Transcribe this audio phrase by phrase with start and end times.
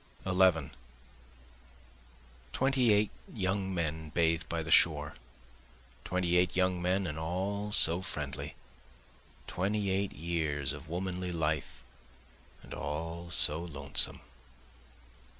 [0.25, 0.71] 11
[2.53, 5.13] Twenty eight young men bathe by the shore,
[6.05, 8.55] Twenty eight young men and all so friendly;
[9.45, 11.83] Twenty eight years of womanly life
[12.63, 14.21] and all so lonesome.